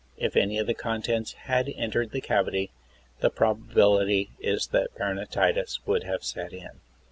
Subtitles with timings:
[0.17, 2.71] If any of the contents had entered the cavity
[3.19, 6.81] the probability is that peritonitis would have set in.